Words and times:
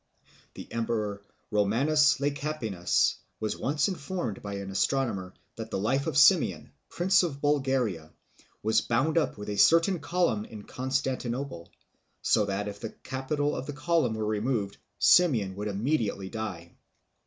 The 0.55 0.67
emperor 0.71 1.21
Romanus 1.51 2.19
Lecapenus 2.19 3.17
was 3.39 3.55
once 3.55 3.87
informed 3.87 4.41
by 4.41 4.55
an 4.55 4.71
astronomer 4.71 5.35
that 5.57 5.69
the 5.69 5.77
life 5.77 6.07
of 6.07 6.17
Simeon, 6.17 6.71
prince 6.89 7.21
of 7.21 7.39
Bulgaria, 7.39 8.11
was 8.63 8.81
bound 8.81 9.15
up 9.19 9.37
with 9.37 9.47
a 9.47 9.57
certain 9.57 9.99
column 9.99 10.43
in 10.43 10.63
Constantinople, 10.63 11.69
so 12.23 12.45
that 12.45 12.67
if 12.67 12.79
the 12.79 12.89
capital 12.89 13.55
of 13.55 13.67
the 13.67 13.73
column 13.73 14.15
were 14.15 14.25
removed, 14.25 14.77
Simeon 14.97 15.55
would 15.55 15.67
immediately 15.67 16.31
die. 16.31 16.73